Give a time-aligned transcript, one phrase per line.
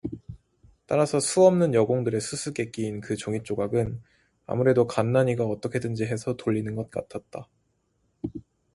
[0.87, 4.01] 따라서 수없는 여공들의 수수께끼인 그 종잇조각은
[4.47, 7.47] 아무래도 간난이가 어떻게든지 해서 돌리는 것 같았다.